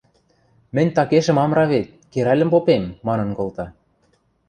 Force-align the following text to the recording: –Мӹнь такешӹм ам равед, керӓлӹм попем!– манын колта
–Мӹнь 0.75 0.93
такешӹм 0.97 1.37
ам 1.43 1.51
равед, 1.57 1.87
керӓлӹм 2.11 2.49
попем!– 2.53 2.83
манын 3.07 3.29
колта 3.37 3.65